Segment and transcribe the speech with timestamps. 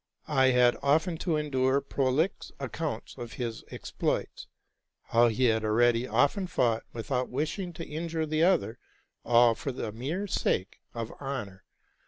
[0.27, 4.47] I had often to endure prolix accounts of his exploits,—
[5.11, 8.79] how he had already often fought, without wishing to injure the other,
[9.23, 11.65] all for the mere sake of honor.